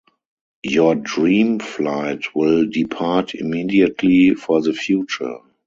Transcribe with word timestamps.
Your 0.63 0.95
Dreamflight 0.95 2.33
will 2.33 2.65
depart 2.67 3.35
immediately 3.35 4.33
for 4.33 4.59
the 4.63 4.73
future. 4.73 5.37